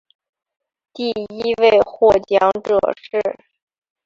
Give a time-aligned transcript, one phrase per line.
[0.93, 3.37] 第一位获奖者是。